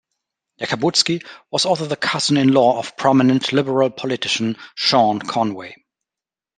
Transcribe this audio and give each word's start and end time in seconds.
Yakabuski 0.59 1.23
was 1.51 1.63
also 1.65 1.85
the 1.85 1.95
cousin-in-law 1.95 2.79
of 2.79 2.97
prominent 2.97 3.53
Liberal 3.53 3.91
politician 3.91 4.55
Sean 4.73 5.19
Conway. 5.19 5.75